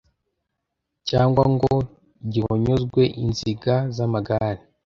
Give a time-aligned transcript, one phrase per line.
[1.09, 1.75] cyangwa ngo
[2.31, 4.61] gihonyozwe inziga z’amagare,